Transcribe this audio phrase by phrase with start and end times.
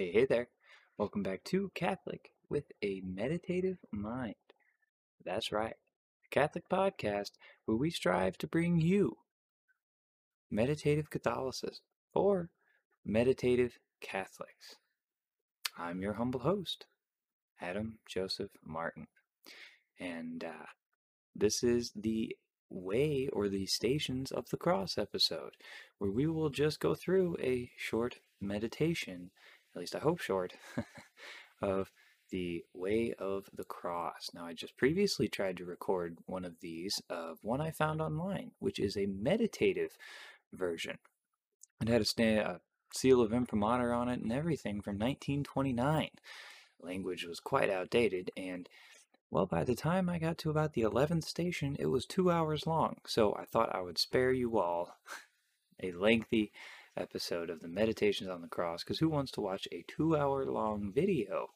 [0.00, 0.48] Hey, hey there.
[0.96, 4.34] Welcome back to Catholic with a Meditative Mind.
[5.22, 5.74] That's right,
[6.24, 7.32] a Catholic podcast
[7.66, 9.18] where we strive to bring you
[10.50, 11.84] meditative Catholicism
[12.14, 12.48] or
[13.04, 14.76] meditative Catholics.
[15.76, 16.86] I'm your humble host,
[17.60, 19.06] Adam Joseph Martin.
[19.98, 20.68] And uh,
[21.36, 22.34] this is the
[22.70, 25.56] Way or the Stations of the Cross episode,
[25.98, 29.30] where we will just go through a short meditation,
[29.74, 30.52] at least I hope short,
[31.62, 31.90] of
[32.30, 34.30] the Way of the Cross.
[34.34, 38.52] Now, I just previously tried to record one of these, of one I found online,
[38.58, 39.96] which is a meditative
[40.52, 40.98] version.
[41.80, 42.60] It had a, a
[42.94, 46.10] seal of imprimatur on it and everything from 1929.
[46.80, 48.68] Language was quite outdated, and
[49.30, 52.66] well, by the time I got to about the 11th station, it was two hours
[52.66, 54.96] long, so I thought I would spare you all
[55.82, 56.52] a lengthy
[57.00, 60.44] episode of the Meditations on the Cross, because who wants to watch a two hour
[60.44, 61.48] long video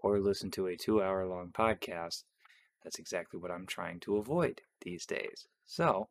[0.00, 2.24] or listen to a two hour long podcast?
[2.82, 5.46] That's exactly what I'm trying to avoid these days.
[5.64, 6.08] So,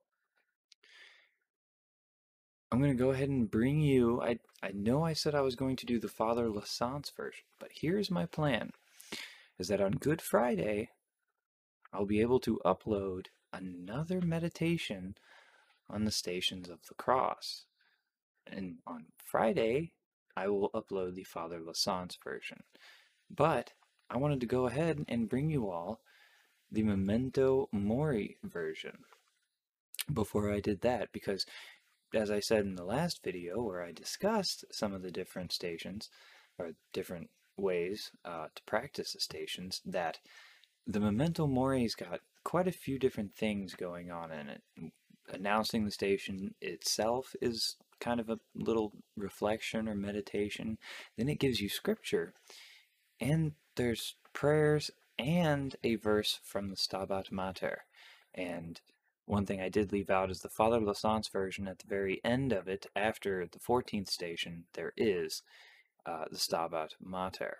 [2.71, 4.21] I'm going to go ahead and bring you.
[4.21, 7.69] I, I know I said I was going to do the Father Lasance version, but
[7.73, 8.71] here's my plan
[9.57, 10.89] is that on Good Friday,
[11.93, 15.15] I'll be able to upload another meditation
[15.89, 17.63] on the Stations of the Cross.
[18.51, 19.91] And on Friday,
[20.35, 22.63] I will upload the Father Lasance version.
[23.29, 23.73] But
[24.09, 26.01] I wanted to go ahead and bring you all
[26.71, 28.99] the Memento Mori version
[30.13, 31.45] before I did that because
[32.13, 36.09] as I said in the last video where I discussed some of the different stations
[36.57, 40.19] or different ways uh, to practice the stations that
[40.85, 44.61] the Memento Mori's got quite a few different things going on in it.
[45.29, 50.77] Announcing the station itself is kind of a little reflection or meditation.
[51.17, 52.33] Then it gives you scripture,
[53.19, 57.85] and there's prayers and a verse from the Stabat Mater.
[58.33, 58.81] And
[59.25, 62.51] one thing I did leave out is the Father Lasance version at the very end
[62.51, 65.41] of it, after the 14th station, there is
[66.05, 67.59] uh, the Stabat Mater.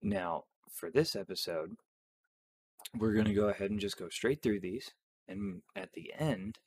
[0.00, 1.76] Now, for this episode,
[2.96, 4.92] we're going to go ahead and just go straight through these.
[5.26, 6.58] And at the end,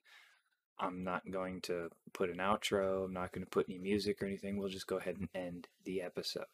[0.81, 4.25] I'm not going to put an outro, I'm not going to put any music or
[4.25, 4.57] anything.
[4.57, 6.45] We'll just go ahead and end the episode.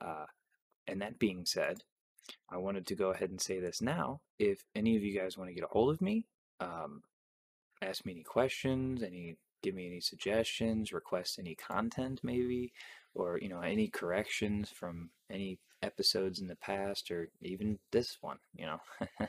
[0.00, 0.26] Uh,
[0.86, 1.84] and that being said,
[2.50, 4.20] I wanted to go ahead and say this now.
[4.38, 6.26] If any of you guys want to get a hold of me,
[6.58, 7.02] um,
[7.80, 12.72] ask me any questions, any give me any suggestions, request any content maybe,
[13.14, 18.38] or you know any corrections from any episodes in the past or even this one
[18.54, 18.80] you know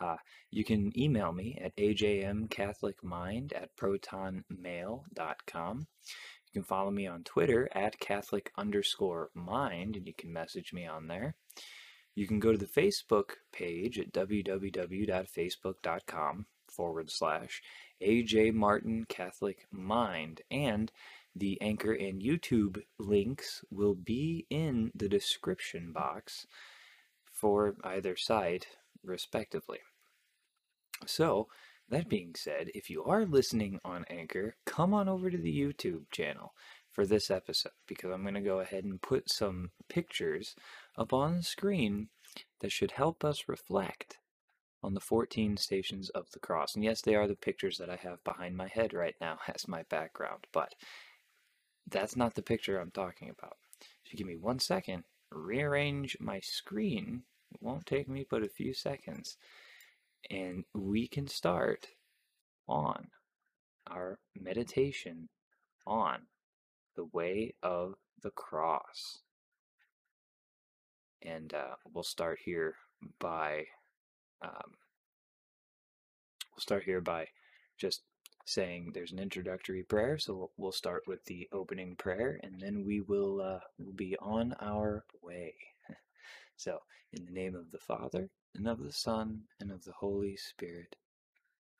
[0.00, 0.16] uh,
[0.50, 8.00] you can email me at ajmcatholicmind at protonmail.com you can follow me on twitter at
[8.00, 11.34] catholic underscore mind and you can message me on there.
[12.14, 17.62] You can go to the facebook page at www.facebook.com forward slash
[18.02, 20.90] aj martin catholic mind and
[21.34, 26.46] the Anchor and YouTube links will be in the description box
[27.32, 28.66] for either site,
[29.02, 29.78] respectively.
[31.06, 31.48] So,
[31.88, 36.04] that being said, if you are listening on Anchor, come on over to the YouTube
[36.12, 36.52] channel
[36.92, 40.54] for this episode because I'm going to go ahead and put some pictures
[40.96, 42.08] up on the screen
[42.60, 44.18] that should help us reflect
[44.82, 46.74] on the 14 stations of the cross.
[46.74, 49.68] And yes, they are the pictures that I have behind my head right now as
[49.68, 50.74] my background, but
[51.88, 53.56] that's not the picture I'm talking about.
[54.04, 57.22] So give me one second, rearrange my screen.
[57.52, 59.36] It won't take me but a few seconds.
[60.30, 61.88] And we can start
[62.68, 63.08] on
[63.90, 65.28] our meditation
[65.86, 66.20] on
[66.96, 69.20] the way of the cross.
[71.22, 72.76] And uh, we'll start here
[73.18, 73.64] by
[74.42, 74.74] um,
[76.52, 77.26] we'll start here by
[77.78, 78.02] just
[78.46, 80.18] saying there's an introductory prayer.
[80.18, 84.16] So we'll, we'll start with the opening prayer, and then we will uh, will be
[84.20, 85.54] on our way.
[86.60, 86.80] So,
[87.12, 90.96] in the name of the Father and of the Son and of the Holy Spirit.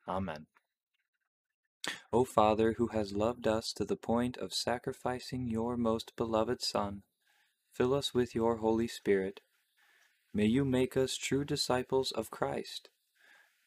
[0.07, 0.47] Amen.
[2.11, 7.03] O Father, who has loved us to the point of sacrificing your most beloved Son,
[7.71, 9.41] fill us with your Holy Spirit.
[10.33, 12.89] May you make us true disciples of Christ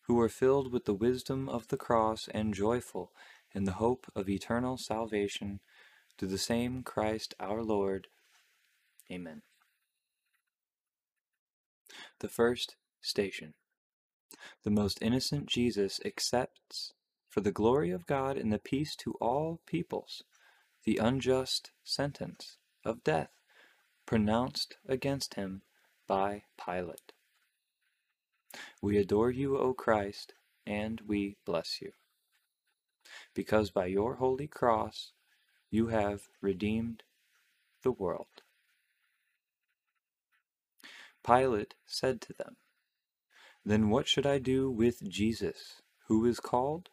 [0.06, 3.12] who are filled with the wisdom of the cross and joyful
[3.55, 5.61] in the hope of eternal salvation,
[6.19, 8.08] through the same Christ our Lord.
[9.11, 9.43] Amen.
[12.20, 13.54] The first station.
[14.62, 16.92] The most innocent Jesus accepts,
[17.28, 20.22] for the glory of God and the peace to all peoples,
[20.84, 23.30] the unjust sentence of death
[24.06, 25.62] pronounced against him
[26.06, 27.12] by Pilate.
[28.82, 30.34] We adore you, O Christ,
[30.66, 31.92] and we bless you,
[33.34, 35.12] because by your holy cross
[35.70, 37.02] you have redeemed
[37.82, 38.44] the world.
[41.25, 42.56] Pilate said to them,
[43.65, 46.91] Then what should I do with Jesus, who is called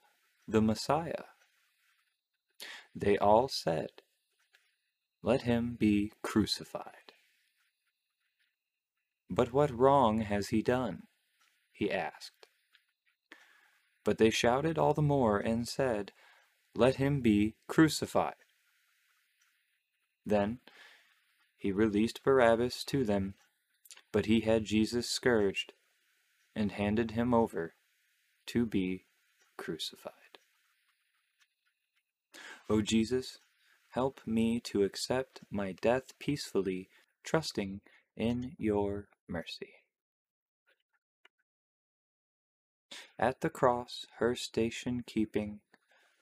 [0.48, 1.26] the Messiah?
[2.96, 3.90] They all said,
[5.22, 7.14] Let him be crucified.
[9.30, 11.04] But what wrong has he done?
[11.72, 12.48] he asked.
[14.04, 16.12] But they shouted all the more and said,
[16.76, 18.36] Let him be crucified.
[20.26, 20.60] Then
[21.58, 23.36] he released Barabbas to them,
[24.12, 25.74] but he had Jesus scourged
[26.56, 27.76] and handed him over
[28.48, 29.06] to be
[29.58, 30.14] crucified.
[32.70, 33.40] O Jesus,
[33.90, 36.90] help me to accept my death peacefully,
[37.24, 37.82] trusting
[38.16, 39.74] in your mercy.
[43.18, 45.60] At the cross, her station keeping,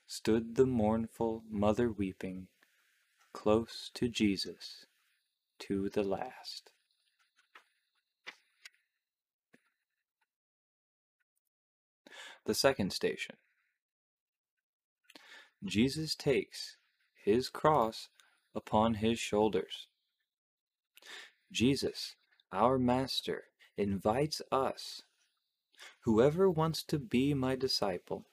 [0.06, 2.48] stood the mournful mother weeping,
[3.32, 4.86] close to Jesus,
[5.60, 6.72] to the last.
[12.46, 13.36] The second station.
[15.64, 16.76] Jesus takes
[17.22, 18.08] his cross
[18.54, 19.86] upon his shoulders.
[21.52, 22.16] Jesus,
[22.52, 23.44] our Master,
[23.76, 25.02] invites us.
[26.04, 28.26] Whoever wants to be my disciple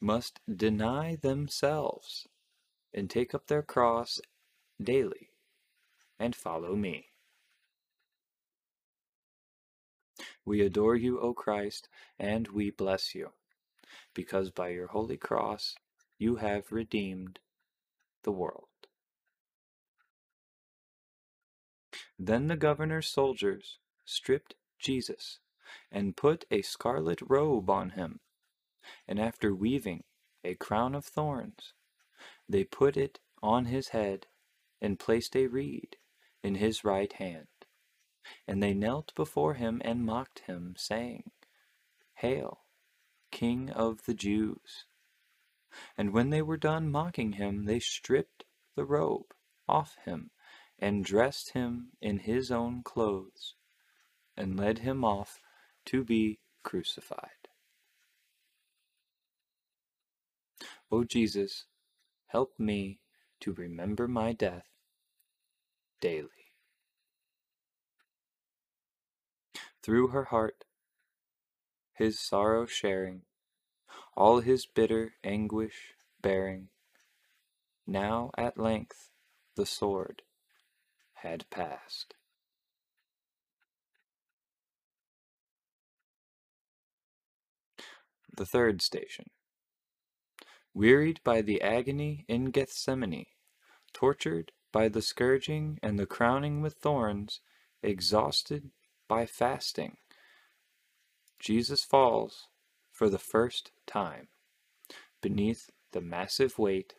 [0.00, 2.26] must deny themselves
[2.94, 4.20] and take up their cross
[4.82, 5.28] daily
[6.18, 7.09] and follow me.
[10.44, 11.88] We adore you, O Christ,
[12.18, 13.30] and we bless you,
[14.14, 15.74] because by your holy cross
[16.18, 17.38] you have redeemed
[18.24, 18.68] the world.
[22.18, 25.38] Then the governor's soldiers stripped Jesus
[25.90, 28.20] and put a scarlet robe on him,
[29.06, 30.04] and after weaving
[30.44, 31.74] a crown of thorns,
[32.48, 34.26] they put it on his head
[34.80, 35.96] and placed a reed
[36.42, 37.46] in his right hand.
[38.46, 41.30] And they knelt before him and mocked him, saying,
[42.14, 42.60] Hail,
[43.30, 44.84] King of the Jews!
[45.96, 48.44] And when they were done mocking him, they stripped
[48.74, 49.34] the robe
[49.68, 50.30] off him
[50.78, 53.54] and dressed him in his own clothes,
[54.36, 55.38] and led him off
[55.84, 57.48] to be crucified.
[60.90, 61.66] O Jesus,
[62.28, 63.00] help me
[63.40, 64.66] to remember my death
[66.00, 66.39] daily.
[69.82, 70.64] Through her heart,
[71.94, 73.22] his sorrow sharing,
[74.14, 76.68] all his bitter anguish bearing,
[77.86, 79.10] now at length
[79.56, 80.22] the sword
[81.14, 82.14] had passed.
[88.36, 89.30] The third station.
[90.72, 93.26] Wearied by the agony in Gethsemane,
[93.92, 97.40] tortured by the scourging and the crowning with thorns,
[97.82, 98.70] exhausted
[99.10, 99.96] by fasting,
[101.40, 102.46] Jesus falls
[102.92, 104.28] for the first time
[105.20, 106.94] beneath the massive weight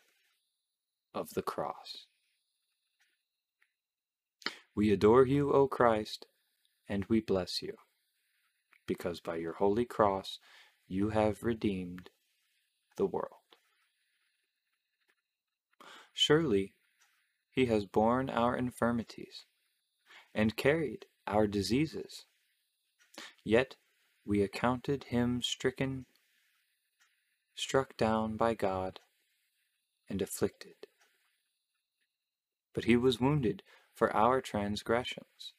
[1.16, 2.08] of the cross.
[4.76, 6.26] We adore you, O Christ,
[6.86, 7.76] and we bless you,
[8.86, 10.38] because by your holy cross
[10.90, 12.10] you have redeemed
[12.98, 13.56] the world.
[16.14, 16.74] Surely
[17.50, 19.46] he has borne our infirmities
[20.36, 22.26] and carried our diseases,
[23.44, 23.76] yet
[24.26, 26.06] we accounted him stricken,
[27.56, 29.00] struck down by God,
[30.10, 30.76] and afflicted.
[32.74, 35.54] But he was wounded for our transgressions,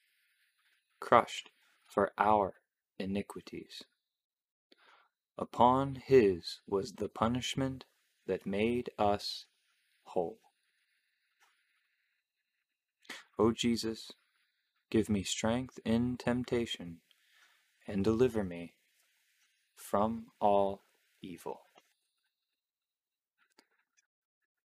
[1.01, 1.51] crushed
[1.87, 2.55] for our
[2.99, 3.83] iniquities.
[5.39, 7.87] Upon his was the punishment
[8.27, 9.47] that made us
[10.05, 10.39] whole.
[13.39, 14.13] O Jesus,
[14.93, 16.99] give me strength in temptation,
[17.89, 18.75] and deliver me
[19.75, 20.83] from all
[21.23, 21.63] evil.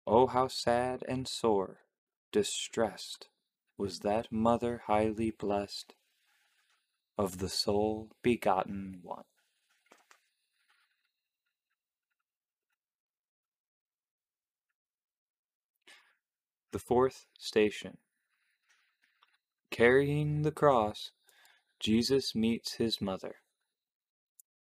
[0.06, 1.78] O how sad and sore,
[2.32, 3.28] distressed,
[3.78, 5.94] was that mother highly blessed
[7.16, 9.24] of the sole begotten one.
[16.72, 17.96] The fourth station.
[19.70, 21.12] Carrying the cross,
[21.78, 23.36] Jesus meets his mother,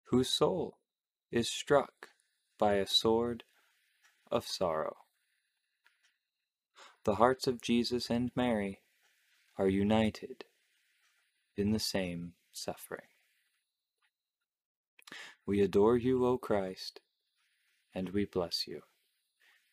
[0.05, 0.77] whose soul
[1.31, 2.09] is struck
[2.57, 3.43] by a sword
[4.31, 4.97] of sorrow.
[7.05, 8.81] the hearts of Jesus and Mary
[9.57, 10.43] are united
[11.55, 13.07] in the same suffering.
[15.45, 17.01] We adore you, O Christ,
[17.93, 18.81] and we bless you,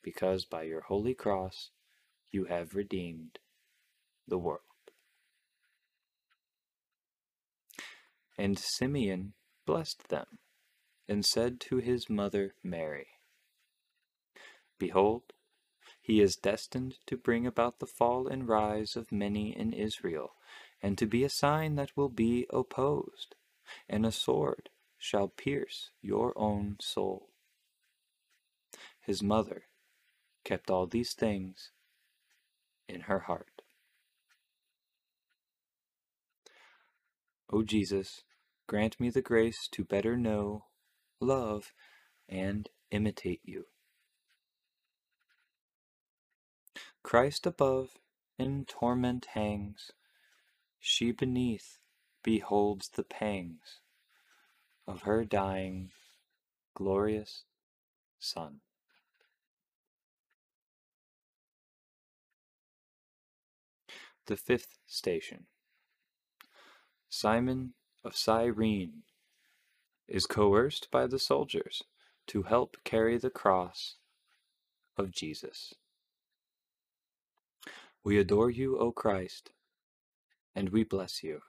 [0.02, 1.70] because by your holy cross
[2.30, 3.38] you have redeemed
[4.28, 4.71] the world.
[8.38, 9.34] And Simeon
[9.66, 10.38] blessed them,
[11.08, 13.08] and said to his mother Mary,
[14.78, 15.32] Behold,
[16.00, 20.32] he is destined to bring about the fall and rise of many in Israel,
[20.82, 23.36] and to be a sign that will be opposed,
[23.88, 27.28] and a sword shall pierce your own soul.
[29.00, 29.64] His mother
[30.44, 31.70] kept all these things
[32.88, 33.51] in her heart.
[37.52, 38.22] O Jesus,
[38.66, 40.64] grant me the grace to better know,
[41.20, 41.72] love,
[42.28, 43.66] and imitate you.
[47.02, 47.98] Christ above
[48.38, 49.90] in torment hangs,
[50.80, 51.78] she beneath
[52.22, 53.80] beholds the pangs
[54.86, 55.90] of her dying,
[56.74, 57.44] glorious
[58.18, 58.60] Son.
[64.26, 65.46] The fifth station.
[67.14, 69.02] Simon of Cyrene
[70.08, 71.82] is coerced by the soldiers
[72.26, 73.96] to help carry the cross
[74.96, 75.74] of Jesus.
[78.02, 79.50] We adore you, O Christ,
[80.54, 81.42] and we bless you,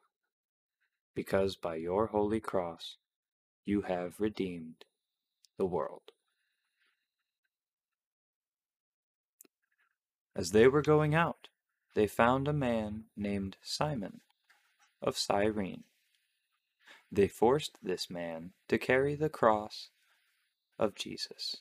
[1.16, 2.98] because by your holy cross
[3.64, 4.84] you have redeemed
[5.58, 6.12] the world.
[10.36, 11.48] As they were going out,
[11.96, 14.20] they found a man named Simon
[15.04, 15.84] of Cyrene.
[17.12, 19.90] They forced this man to carry the cross
[20.80, 21.58] of Jesus.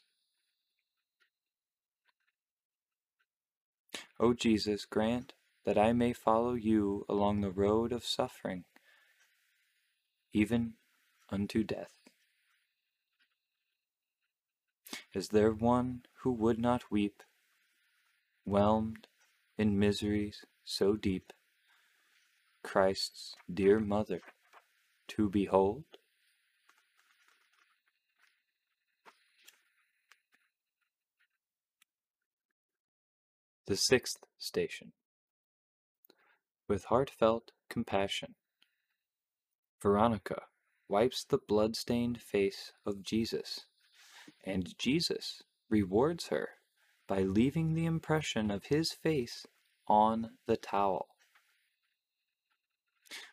[4.18, 5.34] O Jesus, grant
[5.64, 8.64] that I may follow you along the road of suffering,
[10.32, 10.75] even
[11.28, 11.92] unto death.
[15.12, 17.22] Is there one who would not weep,
[18.44, 19.08] whelmed
[19.58, 21.32] in miseries so deep,
[22.62, 24.21] Christ's dear mother
[25.09, 25.85] to behold?
[33.66, 34.92] The sixth station.
[36.69, 38.35] With heartfelt compassion,
[39.81, 40.42] Veronica
[40.88, 43.66] wipes the blood-stained face of Jesus,
[44.45, 46.49] and Jesus rewards her
[47.09, 49.47] by leaving the impression of his face
[49.88, 51.12] on the towel.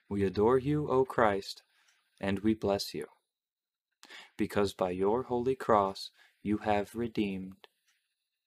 [0.10, 1.62] We adore you, O Christ,
[2.20, 3.06] and we bless you,
[4.38, 6.10] because by your holy cross
[6.42, 7.68] you have redeemed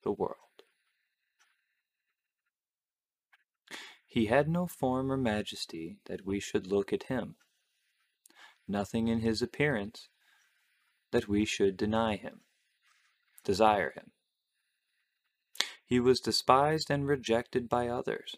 [0.03, 0.37] the world.
[4.05, 7.37] He had no form or majesty that we should look at him,
[8.67, 10.09] nothing in his appearance
[11.13, 12.41] that we should deny him,
[13.45, 14.11] desire him.
[15.85, 18.37] He was despised and rejected by others,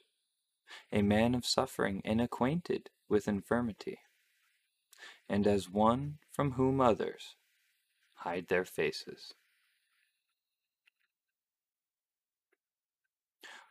[0.93, 4.01] a man of suffering and acquainted with infirmity,
[5.29, 7.37] and as one from whom others
[8.15, 9.35] hide their faces.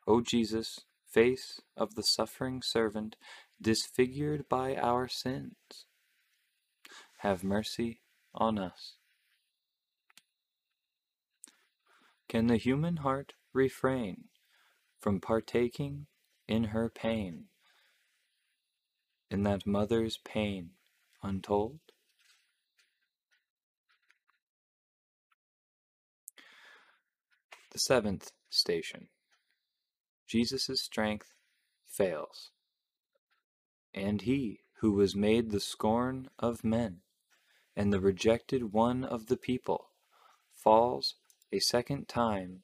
[0.08, 3.18] O Jesus, face of the suffering servant
[3.62, 5.88] disfigured by our sins.
[7.18, 8.00] Have mercy
[8.34, 8.94] on us.
[12.30, 14.30] Can the human heart refrain
[15.02, 16.06] from partaking
[16.48, 17.50] in her pain,
[19.34, 20.70] in that mother's pain
[21.24, 21.80] untold?
[27.72, 29.08] The seventh station.
[30.28, 31.34] Jesus' strength
[31.86, 32.52] fails.
[33.94, 37.02] And he who was made the scorn of men
[37.76, 39.90] and the rejected one of the people
[40.56, 41.16] falls
[41.52, 42.62] a second time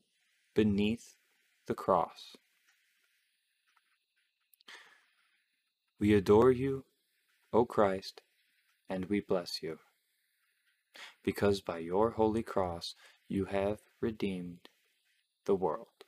[0.54, 1.16] beneath
[1.66, 2.36] the cross.
[6.00, 6.86] We adore you,
[7.52, 8.22] O Christ,
[8.88, 9.80] and we bless you,
[11.24, 12.96] because by your holy cross
[13.28, 14.70] you have redeemed
[15.44, 16.06] the world.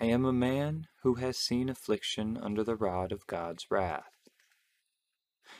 [0.00, 4.28] I am a man who has seen affliction under the rod of God's wrath.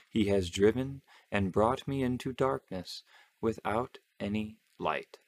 [0.08, 1.02] He has driven
[1.32, 3.02] and brought me into darkness
[3.40, 5.18] without any light.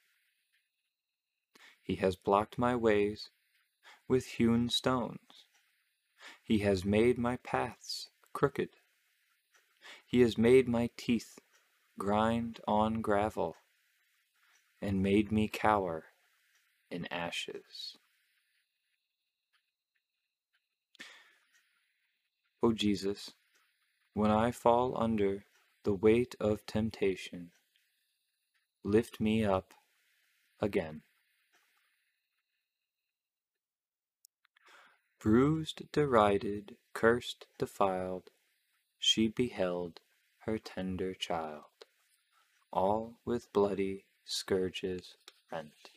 [1.82, 3.30] He has blocked my ways
[4.08, 5.46] with hewn stones.
[6.42, 8.70] He has made my paths crooked.
[10.06, 11.38] He has made my teeth
[11.98, 13.56] grind on gravel,
[14.80, 16.04] and made me cower
[16.90, 17.96] in ashes.
[22.62, 23.32] O Jesus,
[24.14, 25.44] when I fall under
[25.84, 27.50] the weight of temptation,
[28.84, 29.74] lift me up
[30.60, 31.02] again.
[35.20, 38.30] Bruised, derided, cursed, defiled,
[38.98, 40.00] she beheld
[40.40, 41.86] her tender child,
[42.72, 45.16] all with bloody scourges
[45.52, 45.90] rent.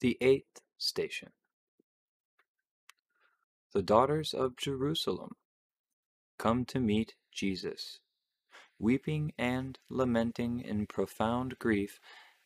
[0.00, 1.30] The eighth station.
[3.72, 5.36] The daughters of Jerusalem
[6.38, 8.00] come to meet Jesus,
[8.82, 12.00] weeping and lamenting in profound grief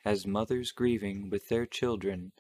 [0.05, 2.31] as mothers grieving with their children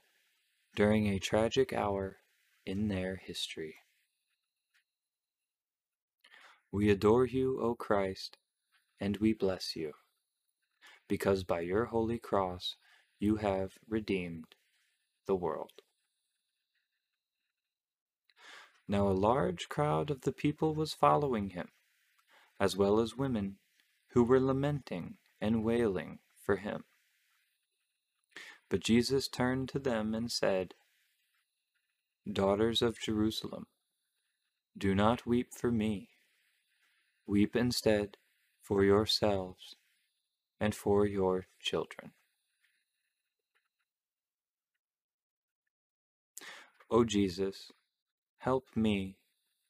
[0.74, 2.18] during a tragic hour
[2.66, 3.76] in their history.
[6.70, 8.36] We adore you, O Christ,
[9.00, 9.94] and we bless you,
[11.08, 12.76] because by your holy cross
[13.18, 14.54] you have redeemed
[15.26, 15.72] the world.
[18.86, 21.68] Now a large crowd of the people was following him,
[22.60, 23.56] as well as women,
[24.16, 26.84] who were lamenting and wailing for him.
[28.70, 30.72] But Jesus turned to them and said,
[32.26, 33.66] Daughters of Jerusalem,
[34.74, 36.08] do not weep for me.
[37.26, 38.16] Weep instead
[38.62, 39.76] for yourselves
[40.58, 42.12] and for your children.
[46.90, 47.70] O Jesus,
[48.38, 49.18] help me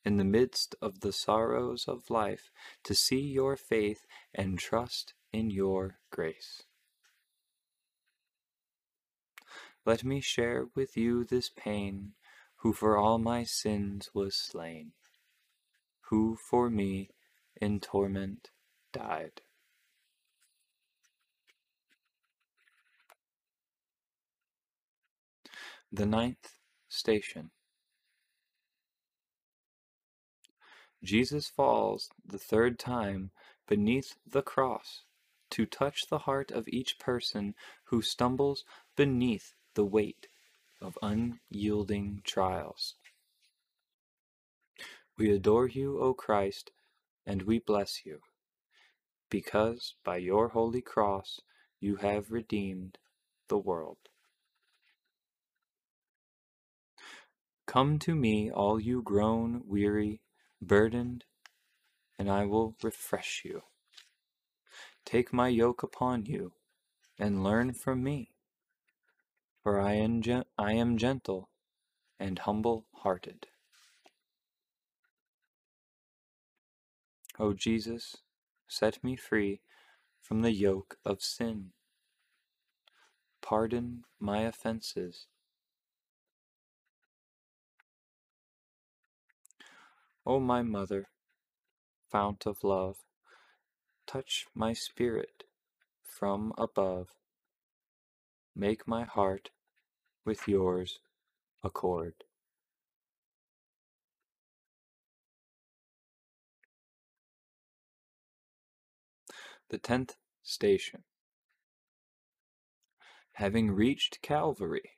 [0.07, 2.53] in the midst of the sorrows of life
[2.85, 6.63] to see your faith and trust in your grace.
[9.85, 12.13] Let me share with you this pain,
[12.59, 14.93] who for all my sins was slain,
[16.09, 17.11] who for me
[17.61, 18.51] in torment
[18.93, 19.41] died.
[25.91, 27.51] The ninth station.
[31.03, 33.31] Jesus falls the third time
[33.69, 35.03] beneath the cross
[35.51, 37.55] to touch the heart of each person
[37.85, 38.65] who stumbles
[38.97, 40.29] beneath the weight
[40.81, 42.95] of unyielding trials.
[45.19, 46.73] We adore you, O Christ,
[47.25, 48.21] and we bless you,
[49.31, 51.41] because by your holy cross
[51.81, 52.99] you have redeemed
[53.49, 53.99] the world.
[57.67, 60.21] Come to me, all you groan, weary,
[60.61, 61.25] burdened,
[62.19, 63.63] and I will refresh you.
[65.05, 66.53] Take my yoke upon you,
[67.19, 68.35] and learn from me,
[69.63, 70.23] for I am,
[70.59, 71.49] I am gentle
[72.19, 73.47] and humble hearted.
[77.39, 78.17] O Jesus,
[78.67, 79.61] set me free
[80.21, 81.73] from the yoke of sin.
[83.43, 85.27] Pardon my offenses
[90.27, 91.07] O my mother,
[92.11, 92.97] fount of love,
[94.09, 95.45] touch my spirit
[96.03, 97.11] from above.
[98.57, 99.51] Make my heart
[100.25, 100.99] with yours
[101.63, 102.15] accord.
[109.71, 111.05] The tenth station.
[113.35, 114.91] Having reached Calvary,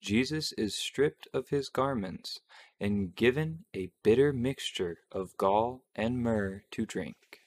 [0.00, 2.40] Jesus is stripped of his garments
[2.84, 7.40] and given a bitter mixture of gall and myrrh to drink.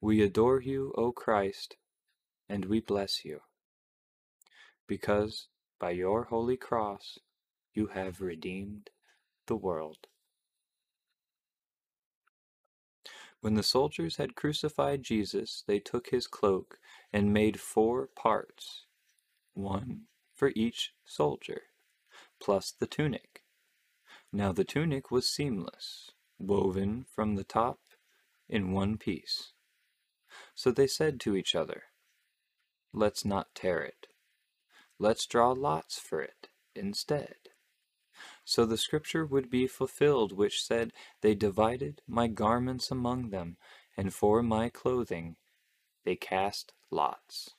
[0.00, 1.76] We adore you, O Christ,
[2.48, 3.40] and we bless you,
[4.88, 7.18] because by your holy cross
[7.74, 8.88] you have redeemed
[9.46, 10.06] the world.
[13.42, 16.78] When the soldiers had crucified Jesus, they took his cloak
[17.12, 18.86] and made four parts
[19.52, 21.60] one for each soldier,
[22.40, 23.42] plus the tunic.
[24.32, 27.80] Now the tunic was seamless, woven from the top
[28.48, 29.52] in one piece.
[30.54, 31.84] So they said to each other,
[32.92, 34.08] Let's not tear it.
[34.98, 37.36] Let's draw lots for it instead.
[38.44, 43.56] So the scripture would be fulfilled which said, They divided my garments among them,
[43.96, 45.36] and for my clothing
[46.04, 47.54] they cast lots.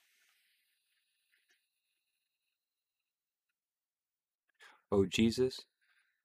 [4.92, 5.62] O Jesus,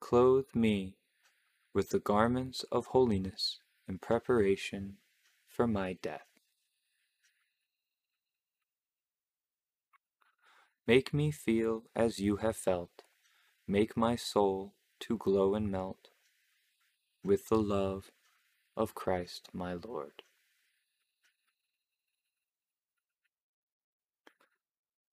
[0.02, 0.98] clothe me
[1.74, 4.98] with the garments of holiness in preparation
[5.48, 6.28] for my death.
[10.86, 13.04] Make me feel as you have felt,
[13.66, 16.10] make my soul to glow and melt
[17.24, 18.12] with the love
[18.76, 20.24] of Christ my Lord.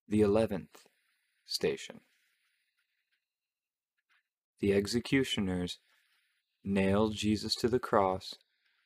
[0.08, 0.88] The eleventh
[1.46, 2.00] station.
[4.64, 5.78] The executioners
[6.64, 8.36] nailed Jesus to the cross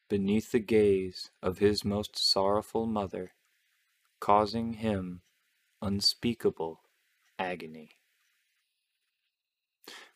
[0.09, 3.35] beneath the gaze of his most sorrowful mother,
[4.19, 5.21] causing him
[5.81, 6.81] unspeakable
[7.39, 7.91] agony.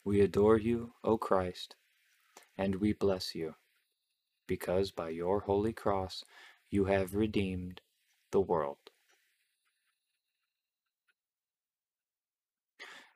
[0.05, 1.77] We adore you, O Christ,
[2.59, 3.55] and we bless you,
[4.49, 6.25] because by your holy cross
[6.71, 7.83] you have redeemed
[8.33, 8.82] the world.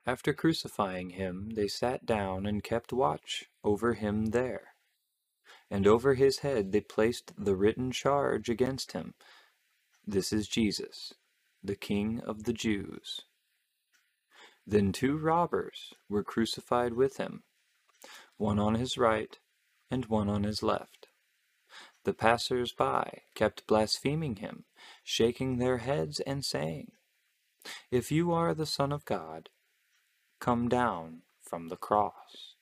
[0.07, 4.75] After crucifying him, they sat down and kept watch over him there.
[5.69, 9.15] And over his head they placed the written charge against him
[10.07, 11.13] This is Jesus,
[11.63, 13.23] the King of the Jews.
[14.65, 17.43] Then two robbers were crucified with him,
[18.37, 19.37] one on his right
[19.91, 21.09] and one on his left.
[22.05, 24.65] The passers by kept blaspheming him,
[25.03, 26.93] shaking their heads and saying,
[27.91, 29.49] If you are the Son of God,
[30.47, 32.55] come down from the cross.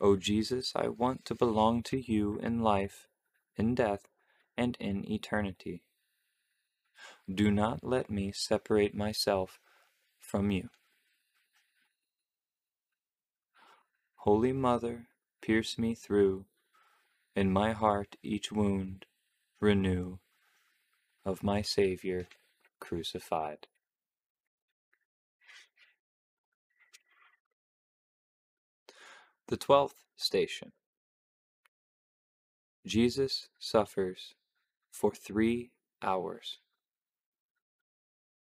[0.00, 3.06] O Jesus, I want to belong to you in life,
[3.58, 4.08] in death,
[4.56, 5.82] and in eternity.
[7.30, 9.60] Do not let me separate myself
[10.18, 10.70] from you.
[14.20, 15.08] Holy Mother,
[15.42, 16.46] pierce me through,
[17.36, 19.04] in my heart each wound
[19.60, 20.16] renew
[21.26, 22.26] of my Saviour
[22.80, 23.66] crucified.
[29.48, 30.72] The twelfth station.
[32.86, 34.34] Jesus suffers
[34.92, 35.70] for three
[36.02, 36.58] hours,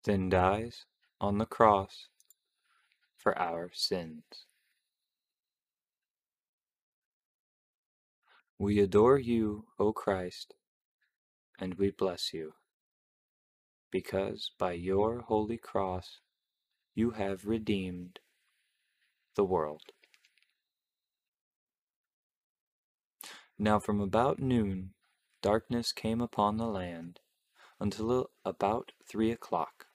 [0.06, 0.86] then dies
[1.20, 2.08] on the cross
[3.18, 4.24] for our sins.
[8.58, 10.54] We adore you, O Christ,
[11.60, 12.54] and we bless you,
[13.92, 16.22] because by your holy cross
[16.94, 18.20] you have redeemed
[19.36, 19.92] the world.
[23.58, 24.92] Now from about noon
[25.42, 27.20] darkness came upon the land
[27.80, 29.86] until about three o'clock.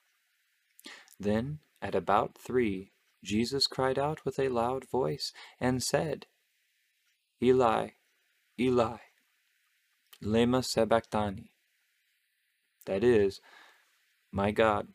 [1.18, 2.92] Then at about three
[3.22, 6.26] Jesus cried out with a loud voice and said,
[7.42, 7.90] Eli,
[8.58, 8.96] Eli,
[10.22, 11.50] lema sabachthani.
[12.86, 13.40] That is,
[14.32, 14.88] My God,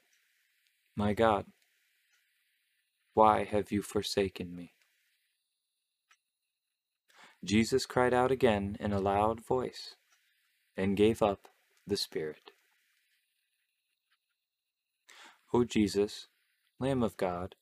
[0.96, 1.46] my God,
[3.14, 4.75] why have you forsaken me?
[7.46, 9.96] Jesus cried out again in a loud voice
[10.76, 11.48] and gave up
[11.86, 12.50] the spirit.
[15.54, 16.28] O Jesus,
[16.80, 17.54] Lamb of God,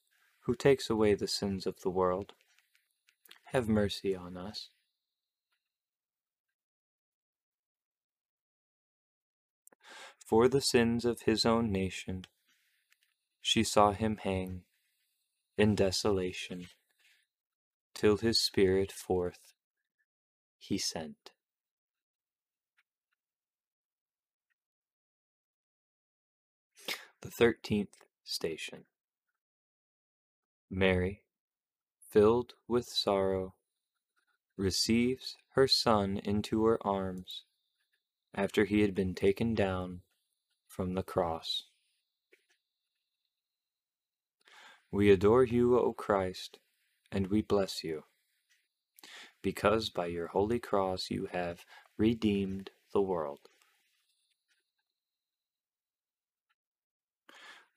[0.45, 2.31] who takes away the sins of the world,
[3.51, 4.69] have mercy on us.
[10.25, 12.23] For the sins of his own nation,
[13.41, 14.61] she saw him hang
[15.57, 16.67] in desolation
[17.93, 19.52] till his spirit forth
[20.63, 21.31] he sent.
[27.21, 28.85] The thirteenth station.
[30.69, 31.23] Mary,
[32.09, 33.55] filled with sorrow,
[34.55, 37.43] receives her son into her arms
[38.33, 40.01] after he had been taken down
[40.65, 41.65] from the cross.
[44.91, 46.59] We adore you, O Christ,
[47.11, 48.03] and we bless you
[49.43, 51.65] because by your holy cross you have
[51.97, 53.41] redeemed the world.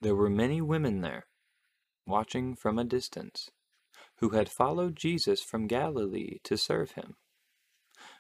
[0.01, 1.27] There were many women there,
[2.07, 3.51] watching from a distance,
[4.19, 7.17] who had followed Jesus from Galilee to serve him.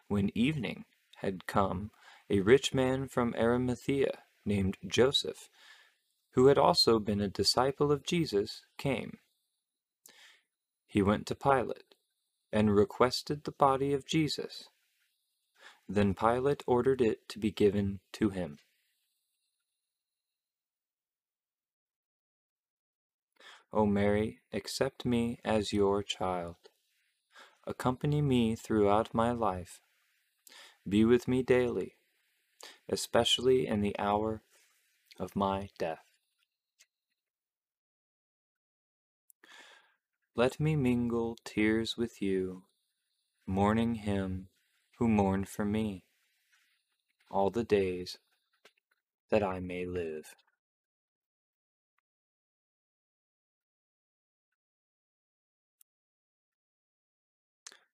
[0.08, 0.84] When evening
[1.16, 1.90] had come,
[2.28, 5.48] a rich man from Arimathea named Joseph,
[6.32, 9.18] who had also been a disciple of Jesus, came.
[10.86, 11.85] He went to Pilate
[12.56, 14.70] and requested the body of Jesus.
[15.86, 18.60] Then Pilate ordered it to be given to him.
[23.74, 26.56] O Mary, accept me as your child.
[27.66, 29.82] Accompany me throughout my life.
[30.88, 31.96] Be with me daily,
[32.88, 34.40] especially in the hour
[35.20, 36.05] of my death.
[40.38, 42.64] Let me mingle tears with you,
[43.46, 44.48] mourning him
[44.98, 46.04] who mourned for me,
[47.30, 48.18] all the days
[49.30, 50.34] that I may live.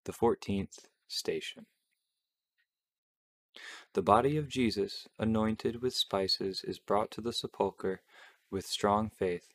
[0.04, 1.66] The fourteenth station.
[3.94, 8.00] The body of Jesus, anointed with spices, is brought to the sepulchre
[8.50, 9.52] with strong faith.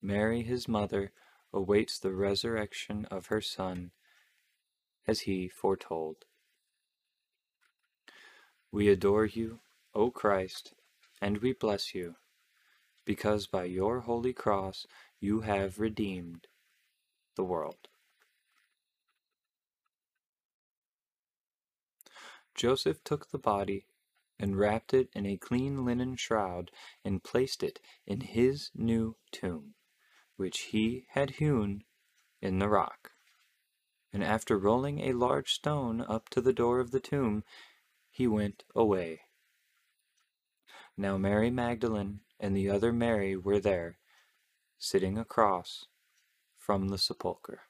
[0.00, 1.12] Mary, his mother,
[1.52, 3.90] awaits the resurrection of her Son,
[5.06, 6.24] as he foretold.
[8.72, 9.60] We adore you,
[9.94, 10.74] O Christ,
[11.20, 12.14] and we bless you,
[13.04, 14.86] because by your holy cross
[15.18, 16.46] you have redeemed
[17.36, 17.88] the world.
[22.54, 23.86] Joseph took the body
[24.38, 26.70] and wrapped it in a clean linen shroud
[27.04, 29.74] and placed it in his new tomb,
[30.40, 31.84] which he had hewn
[32.40, 33.10] in the rock.
[34.10, 37.44] And after rolling a large stone up to the door of the tomb,
[38.10, 39.20] he went away.
[40.96, 43.98] Now Mary Magdalene and the other Mary were there,
[44.78, 45.84] sitting across
[46.56, 47.64] from the sepulchre.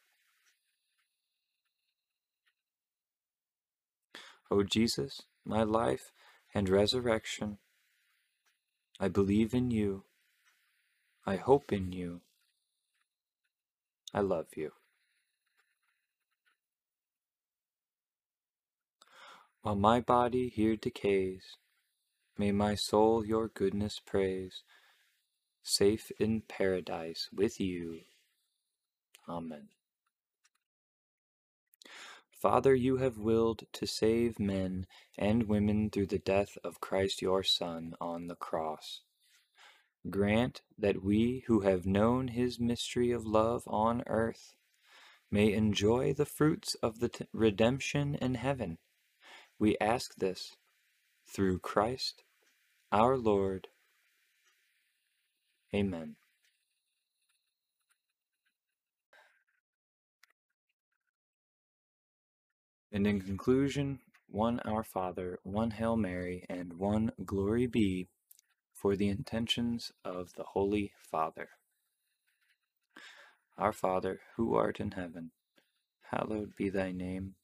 [4.48, 6.12] O Jesus, my life
[6.54, 7.58] and resurrection,
[9.00, 10.04] I believe in you.
[11.26, 12.20] I hope in you.
[14.12, 14.72] I love you.
[19.62, 21.56] While my body here decays,
[22.38, 24.62] may my soul your goodness praise,
[25.62, 28.00] safe in paradise with you.
[29.28, 29.68] Amen.
[32.30, 34.86] Father, you have willed to save men
[35.18, 39.02] and women through the death of Christ your Son on the cross.
[40.08, 44.54] Grant that we who have known his mystery of love on earth
[45.30, 48.78] may enjoy the fruits of the redemption in heaven.
[49.58, 50.56] We ask this
[51.28, 52.22] through Christ
[52.90, 53.68] our Lord.
[55.74, 56.16] Amen.
[62.90, 68.08] And in conclusion, one Our Father, one Hail Mary, and one Glory be
[68.80, 71.50] for the intentions of the Holy Father.
[73.58, 75.32] Our Father, who art in heaven,
[76.10, 77.34] hallowed be thy name.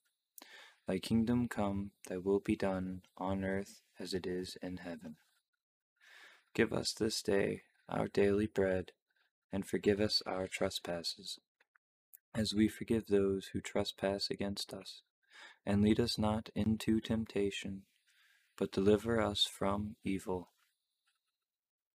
[0.86, 5.16] Thy kingdom come, thy will be done, on earth as it is in heaven.
[6.54, 8.92] Give us this day our daily bread,
[9.52, 11.38] and forgive us our trespasses,
[12.34, 15.02] as we forgive those who trespass against us
[15.66, 17.82] and lead us not into temptation,
[18.56, 20.48] but deliver us from evil.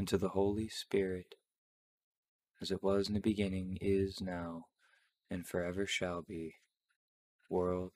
[0.00, 1.34] and to the Holy Spirit,
[2.62, 4.64] as it was in the beginning, is now,
[5.30, 6.54] and forever shall be,
[7.50, 7.92] world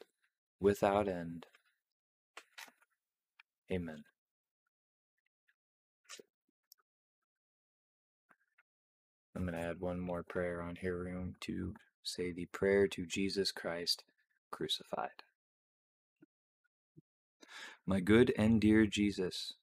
[0.61, 1.47] without end.
[3.73, 4.05] Amen.
[9.35, 11.05] I'm going to add one more prayer on here.
[11.05, 14.05] Going to say the prayer to Jesus Christ
[14.51, 15.23] crucified.
[17.87, 19.55] My good and dear Jesus,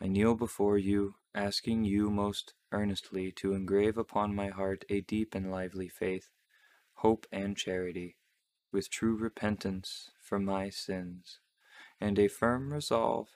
[0.00, 5.34] I kneel before you, asking you most earnestly to engrave upon my heart a deep
[5.34, 6.28] and lively faith,
[6.94, 8.16] hope and charity,
[8.72, 11.40] with true repentance for my sins,
[12.00, 13.28] and a firm resolve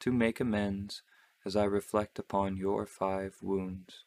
[0.00, 1.02] to make amends
[1.44, 4.04] as I reflect upon your five wounds,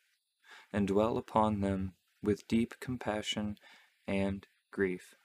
[0.72, 3.58] and dwell upon them with deep compassion
[4.08, 5.16] and grief.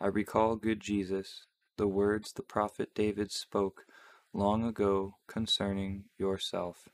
[0.00, 1.46] I recall, good Jesus,
[1.76, 3.84] the words the prophet David spoke
[4.32, 6.88] long ago concerning yourself.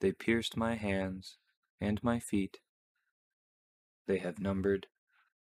[0.00, 1.38] They pierced my hands
[1.80, 2.58] and my feet.
[4.06, 4.86] They have numbered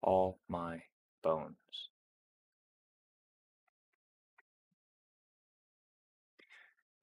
[0.01, 0.83] all my
[1.21, 1.89] bones.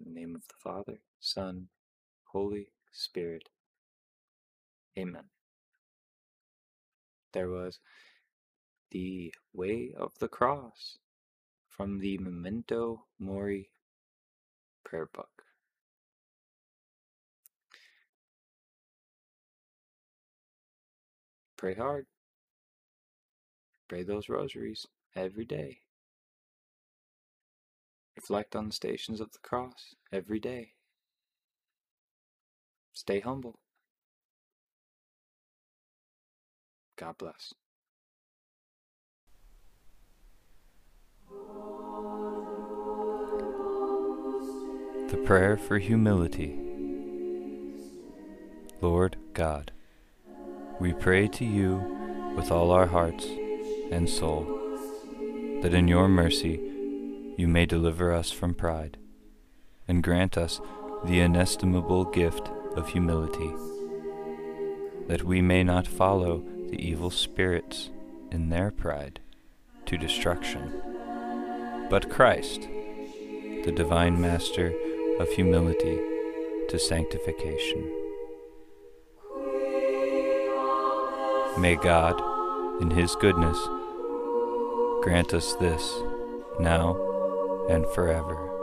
[0.01, 1.69] In the name of the Father, Son,
[2.25, 3.49] Holy Spirit.
[4.99, 5.25] Amen.
[7.33, 7.79] There was
[8.91, 10.99] the Way of the Cross
[11.77, 13.71] from the Memento Mori
[14.85, 15.43] prayer book.
[21.57, 22.07] Pray hard.
[23.89, 25.79] Pray those rosaries every day.
[28.17, 30.73] Reflect on the stations of the cross every day.
[32.93, 33.59] Stay humble.
[36.97, 37.53] God bless.
[45.09, 46.59] The Prayer for Humility.
[48.81, 49.73] Lord God,
[50.81, 53.27] we pray to you with all our hearts
[53.91, 54.45] and soul,
[55.63, 56.61] that in your mercy
[57.37, 58.97] you may deliver us from pride,
[59.87, 60.61] and grant us
[61.05, 63.53] the inestimable gift of humility,
[65.07, 67.91] that we may not follow the evil spirits
[68.31, 69.21] in their pride
[69.87, 70.83] to destruction,
[71.91, 72.63] but Christ,
[73.65, 74.73] the divine Master
[75.21, 75.99] of humility,
[76.69, 77.83] to sanctification.
[81.59, 82.21] May God,
[82.83, 83.59] in His goodness,
[85.03, 85.95] grant us this
[86.59, 86.97] now
[87.69, 88.54] and forever.